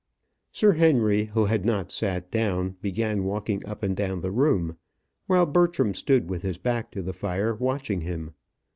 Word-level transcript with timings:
Sir 0.51 0.71
Henry, 0.71 1.25
who 1.25 1.45
had 1.45 1.63
not 1.63 1.91
sat 1.91 2.31
down, 2.31 2.75
began 2.81 3.23
walking 3.23 3.63
up 3.67 3.83
and 3.83 3.95
down 3.95 4.21
the 4.21 4.31
room, 4.31 4.79
while 5.27 5.45
Bertram 5.45 5.93
stood 5.93 6.27
with 6.27 6.41
his 6.41 6.57
back 6.57 6.89
to 6.93 7.03
the 7.03 7.13
fire 7.13 7.53
watching 7.53 8.01
him. 8.01 8.33